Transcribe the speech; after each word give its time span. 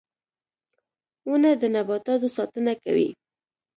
•ونه 1.29 1.51
د 1.61 1.63
نباتاتو 1.75 2.27
ساتنه 2.37 2.73
کوي. 2.83 3.09